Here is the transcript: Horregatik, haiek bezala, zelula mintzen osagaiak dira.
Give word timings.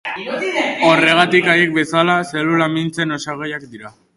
Horregatik, 0.91 1.51
haiek 1.53 1.75
bezala, 1.77 2.15
zelula 2.37 2.71
mintzen 2.79 3.17
osagaiak 3.19 3.69
dira. 3.77 3.97